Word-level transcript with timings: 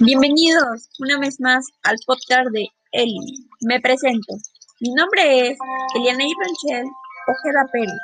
Bienvenidos 0.00 0.88
una 1.00 1.18
vez 1.18 1.40
más 1.40 1.66
al 1.82 1.96
podcast 2.06 2.50
de 2.52 2.68
Eli. 2.92 3.18
Me 3.62 3.80
presento. 3.80 4.36
Mi 4.78 4.92
nombre 4.94 5.48
es 5.48 5.58
Eliana 5.96 6.22
Ranchel 6.22 6.86
Ojeda 7.26 7.66
Pérez. 7.72 7.98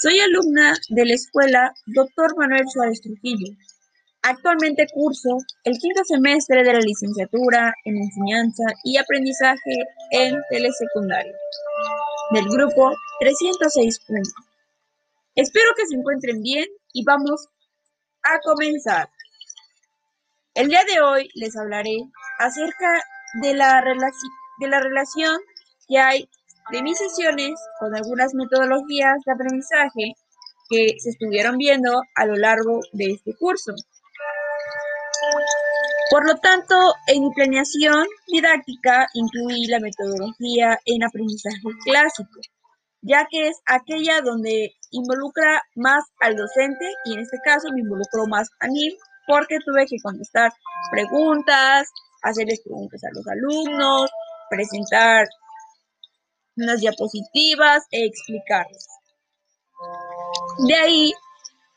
Soy 0.00 0.18
alumna 0.20 0.72
de 0.88 1.04
la 1.04 1.12
escuela 1.12 1.74
Dr. 1.88 2.34
Manuel 2.38 2.64
Suárez 2.72 3.02
Trujillo. 3.02 3.54
Actualmente 4.22 4.86
curso 4.94 5.36
el 5.64 5.76
quinto 5.76 6.02
semestre 6.04 6.64
de 6.64 6.72
la 6.72 6.80
licenciatura 6.80 7.74
en 7.84 7.98
enseñanza 7.98 8.64
y 8.82 8.96
aprendizaje 8.96 9.84
en 10.10 10.40
telesecundaria 10.48 11.36
del 12.30 12.48
grupo 12.48 12.94
306.1. 13.20 14.22
Espero 15.34 15.70
que 15.76 15.86
se 15.86 15.96
encuentren 15.96 16.40
bien 16.40 16.64
y 16.94 17.04
vamos 17.04 17.46
a 18.22 18.40
comenzar. 18.40 19.10
El 20.54 20.68
día 20.68 20.84
de 20.84 21.00
hoy 21.00 21.28
les 21.34 21.56
hablaré 21.56 21.96
acerca 22.38 23.02
de 23.42 23.54
la, 23.54 23.82
de 24.60 24.68
la 24.68 24.78
relación 24.78 25.36
que 25.88 25.98
hay 25.98 26.28
de 26.70 26.80
mis 26.80 26.96
sesiones 26.96 27.54
con 27.80 27.92
algunas 27.92 28.34
metodologías 28.34 29.16
de 29.26 29.32
aprendizaje 29.32 30.14
que 30.70 30.94
se 31.00 31.10
estuvieron 31.10 31.58
viendo 31.58 32.00
a 32.14 32.26
lo 32.26 32.36
largo 32.36 32.78
de 32.92 33.14
este 33.14 33.34
curso. 33.36 33.72
Por 36.12 36.24
lo 36.24 36.36
tanto, 36.36 36.76
en 37.08 37.22
mi 37.22 37.30
planeación 37.34 38.06
didáctica 38.28 39.08
incluí 39.14 39.66
la 39.66 39.80
metodología 39.80 40.78
en 40.84 41.02
aprendizaje 41.02 41.58
clásico, 41.84 42.40
ya 43.02 43.26
que 43.28 43.48
es 43.48 43.56
aquella 43.66 44.20
donde 44.20 44.72
involucra 44.92 45.62
más 45.74 46.04
al 46.20 46.36
docente 46.36 46.86
y 47.06 47.14
en 47.14 47.20
este 47.22 47.38
caso 47.44 47.72
me 47.72 47.80
involucró 47.80 48.28
más 48.28 48.48
a 48.60 48.68
mí 48.68 48.96
porque 49.26 49.58
tuve 49.64 49.86
que 49.86 49.96
contestar 50.02 50.52
preguntas, 50.90 51.88
hacerles 52.22 52.60
preguntas 52.62 53.02
a 53.04 53.12
los 53.12 53.26
alumnos, 53.26 54.10
presentar 54.50 55.26
unas 56.56 56.80
diapositivas 56.80 57.84
e 57.90 58.06
explicarles. 58.06 58.86
De 60.66 60.74
ahí 60.74 61.12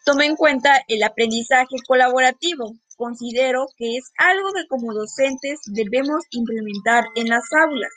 tomé 0.05 0.25
en 0.25 0.35
cuenta 0.35 0.81
el 0.87 1.03
aprendizaje 1.03 1.75
colaborativo. 1.87 2.73
Considero 2.95 3.67
que 3.77 3.97
es 3.97 4.11
algo 4.17 4.53
que 4.53 4.67
como 4.67 4.93
docentes 4.93 5.59
debemos 5.65 6.23
implementar 6.31 7.05
en 7.15 7.29
las 7.29 7.43
aulas. 7.53 7.91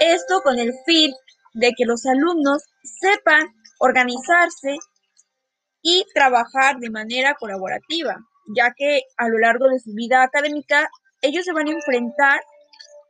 Esto 0.00 0.40
con 0.42 0.58
el 0.58 0.72
fin 0.86 1.12
de 1.54 1.72
que 1.76 1.84
los 1.84 2.06
alumnos 2.06 2.62
sepan 2.82 3.42
organizarse 3.78 4.76
y 5.82 6.04
trabajar 6.14 6.78
de 6.78 6.90
manera 6.90 7.34
colaborativa 7.34 8.16
ya 8.56 8.72
que 8.76 9.02
a 9.16 9.28
lo 9.28 9.38
largo 9.38 9.68
de 9.68 9.78
su 9.78 9.92
vida 9.94 10.22
académica 10.22 10.88
ellos 11.22 11.44
se 11.44 11.52
van 11.52 11.68
a 11.68 11.72
enfrentar 11.72 12.40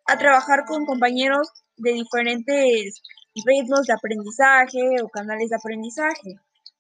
a 0.07 0.19
trabajar 0.19 0.65
con 0.67 0.87
compañeros 0.87 1.49
de 1.77 1.93
diferentes 1.93 3.03
ritmos 3.45 3.87
de 3.87 3.93
aprendizaje 3.93 5.03
o 5.03 5.09
canales 5.09 5.51
de 5.51 5.57
aprendizaje. 5.57 6.39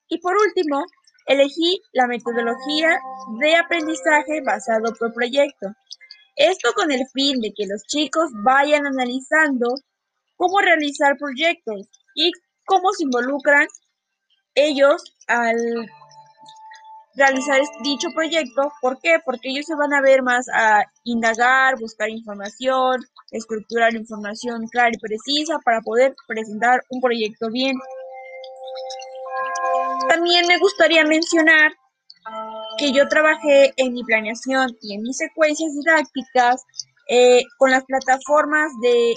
Y 0.08 0.18
por 0.18 0.36
último, 0.36 0.84
elegí 1.26 1.80
la 1.92 2.06
metodología 2.06 2.98
de 3.40 3.56
aprendizaje 3.56 4.40
basado 4.44 4.92
por 4.98 5.12
proyecto. 5.12 5.68
Esto 6.36 6.72
con 6.74 6.90
el 6.90 7.06
fin 7.12 7.40
de 7.40 7.52
que 7.56 7.66
los 7.66 7.82
chicos 7.86 8.30
vayan 8.44 8.86
analizando 8.86 9.74
cómo 10.36 10.60
realizar 10.60 11.16
proyectos 11.16 11.88
y 12.14 12.30
cómo 12.64 12.92
se 12.92 13.04
involucran 13.04 13.66
ellos 14.54 15.02
al 15.26 15.56
realizar 17.16 17.60
dicho 17.82 18.08
proyecto. 18.14 18.72
¿Por 18.80 18.98
qué? 19.00 19.18
Porque 19.24 19.50
ellos 19.50 19.66
se 19.66 19.74
van 19.74 19.92
a 19.92 20.00
ver 20.00 20.22
más 20.22 20.46
a 20.52 20.84
indagar, 21.04 21.78
buscar 21.78 22.08
información, 22.10 23.00
estructurar 23.30 23.94
información 23.94 24.66
clara 24.68 24.90
y 24.92 24.98
precisa 24.98 25.58
para 25.64 25.80
poder 25.80 26.14
presentar 26.26 26.80
un 26.90 27.00
proyecto 27.00 27.48
bien. 27.50 27.76
También 30.08 30.46
me 30.46 30.58
gustaría 30.58 31.04
mencionar 31.04 31.72
que 32.78 32.92
yo 32.92 33.06
trabajé 33.08 33.72
en 33.76 33.92
mi 33.92 34.02
planeación 34.02 34.76
y 34.80 34.94
en 34.94 35.02
mis 35.02 35.16
secuencias 35.16 35.72
didácticas 35.74 36.62
eh, 37.08 37.42
con 37.58 37.70
las 37.70 37.84
plataformas 37.84 38.72
de 38.82 39.14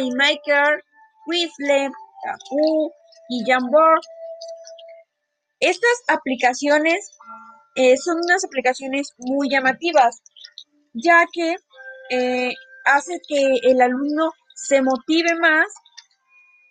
iMaker, 0.00 0.84
Quizlet, 1.26 1.92
Yahoo 2.24 2.92
y 3.28 3.44
Jamboard 3.46 4.02
estas 5.60 6.02
aplicaciones 6.08 7.10
eh, 7.74 7.96
son 7.96 8.18
unas 8.18 8.44
aplicaciones 8.44 9.12
muy 9.18 9.48
llamativas, 9.50 10.22
ya 10.94 11.26
que 11.32 11.56
eh, 12.10 12.52
hace 12.84 13.20
que 13.26 13.58
el 13.62 13.80
alumno 13.80 14.32
se 14.54 14.82
motive 14.82 15.34
más 15.38 15.66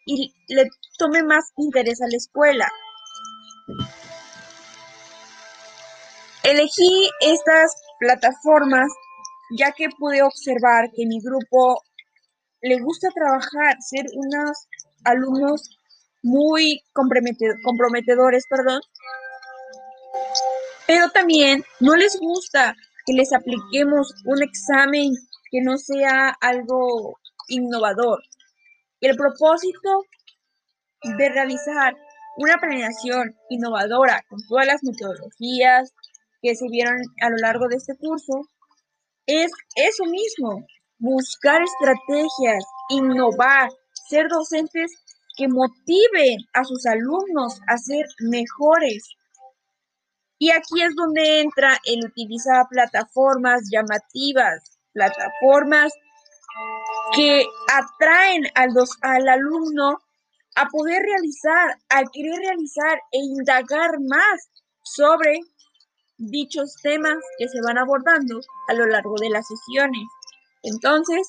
y 0.06 0.34
le 0.48 0.66
tome 0.98 1.24
más 1.24 1.52
interés 1.58 2.02
a 2.02 2.08
la 2.09 2.18
escuela. 2.18 2.68
Elegí 6.44 7.09
estas 7.22 7.74
plataformas 8.00 8.90
ya 9.52 9.72
que 9.72 9.90
pude 9.98 10.22
observar 10.22 10.90
que 10.96 11.06
mi 11.06 11.22
grupo 11.22 11.81
le 12.62 12.80
gusta 12.80 13.09
trabajar, 13.14 13.78
ser 13.80 14.06
unos 14.14 14.68
alumnos 15.04 15.77
muy 16.24 16.82
comprometedores, 16.94 18.46
perdón, 18.50 18.82
pero 20.88 21.10
también 21.10 21.64
no 21.80 21.96
les 21.96 22.18
gusta 22.20 22.76
que 23.06 23.14
les 23.14 23.34
apliquemos 23.34 24.14
un 24.26 24.42
examen 24.44 25.14
que 25.52 25.62
no 25.62 25.78
sea 25.78 26.30
algo 26.42 27.18
innovador. 27.48 28.22
El 29.02 29.16
propósito 29.16 30.04
de 31.04 31.30
realizar 31.30 31.96
una 32.38 32.58
planeación 32.58 33.36
innovadora 33.50 34.24
con 34.30 34.40
todas 34.48 34.68
las 34.68 34.84
metodologías 34.84 35.94
que 36.42 36.56
se 36.56 36.68
vieron 36.70 36.98
a 37.22 37.30
lo 37.30 37.38
largo 37.38 37.68
de 37.68 37.78
este 37.78 37.96
curso 37.98 38.42
es 39.26 39.52
eso 39.76 40.06
mismo, 40.06 40.66
buscar 41.00 41.62
estrategias, 41.62 42.64
innovar, 42.90 43.70
ser 44.10 44.28
docentes 44.30 44.92
que 45.38 45.48
motiven 45.48 46.40
a 46.53 46.64
sus 46.64 46.86
alumnos 46.86 47.62
a 47.68 47.78
ser 47.78 48.06
mejores. 48.20 49.08
Y 50.40 50.52
aquí 50.52 50.81
es 50.81 50.96
donde 50.96 51.42
entra 51.42 51.80
el 51.86 52.06
utilizar 52.06 52.66
plataformas 52.70 53.62
llamativas, 53.72 54.80
plataformas 54.94 55.94
que 57.16 57.46
atraen 57.72 58.44
al, 58.56 58.70
al 59.02 59.30
alumno 59.30 60.00
a 60.56 60.66
poder 60.70 61.03
realizar, 61.03 61.78
a 61.90 62.04
querer 62.12 62.40
realizar 62.40 63.00
e 63.12 63.19
indagar 63.19 64.00
más 64.09 64.50
sobre 64.84 65.40
dichos 66.18 66.75
temas 66.81 67.18
que 67.38 67.48
se 67.48 67.62
van 67.62 67.78
abordando 67.78 68.40
a 68.69 68.74
lo 68.74 68.88
largo 68.88 69.16
de 69.19 69.30
las 69.30 69.46
sesiones. 69.48 70.04
Entonces, 70.63 71.28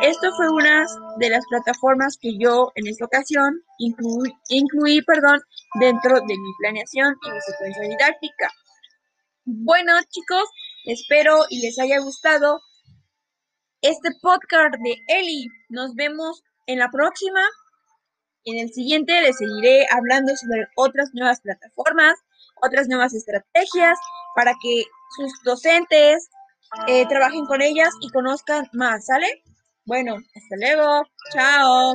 esto 0.00 0.30
fue 0.36 0.48
una 0.50 0.86
de 1.18 1.30
las 1.30 1.44
plataformas 1.48 2.16
que 2.20 2.36
yo 2.38 2.72
en 2.74 2.86
esta 2.86 3.04
ocasión 3.04 3.62
incluí, 3.78 5.02
perdón, 5.02 5.40
dentro 5.78 6.14
de 6.14 6.34
mi 6.34 6.52
planeación 6.58 7.14
y 7.26 7.30
mi 7.30 7.40
secuencia 7.40 7.82
didáctica. 7.82 8.50
Bueno, 9.44 9.92
chicos, 10.08 10.44
espero 10.84 11.44
y 11.48 11.60
les 11.60 11.78
haya 11.78 12.00
gustado 12.00 12.60
este 13.82 14.10
podcast 14.20 14.74
de 14.82 14.96
Eli. 15.08 15.46
Nos 15.68 15.94
vemos 15.94 16.42
en 16.66 16.78
la 16.78 16.90
próxima. 16.90 17.40
En 18.44 18.58
el 18.58 18.72
siguiente 18.72 19.20
les 19.20 19.36
seguiré 19.36 19.86
hablando 19.90 20.34
sobre 20.36 20.66
otras 20.76 21.10
nuevas 21.12 21.40
plataformas, 21.40 22.18
otras 22.62 22.88
nuevas 22.88 23.14
estrategias 23.14 23.98
para 24.34 24.52
que 24.62 24.84
sus 25.16 25.32
docentes, 25.44 26.30
eh, 26.86 27.06
trabajen 27.08 27.46
con 27.46 27.62
ellas 27.62 27.90
y 28.00 28.10
conozcan 28.10 28.68
más, 28.72 29.06
¿sale? 29.06 29.42
Bueno, 29.84 30.16
hasta 30.34 30.56
luego. 30.56 31.02
Chao. 31.32 31.94